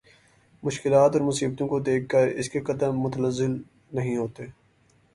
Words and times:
مشکلات 0.63 1.11
اور 1.15 1.21
مصیبتوں 1.21 1.67
کو 1.67 1.79
دیکھ 1.79 2.09
کر 2.09 2.27
اس 2.35 2.49
کے 2.49 2.59
قدم 2.61 2.99
متزلزل 2.99 3.57
نہیں 3.93 4.17
ہوتے 4.17 4.45